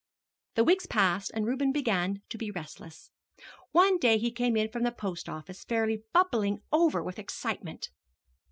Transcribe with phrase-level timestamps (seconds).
[0.55, 3.11] The weeks passed and Reuben began to be restless.
[3.71, 7.91] One day he came in from the post office fairly bubbling over with excitement.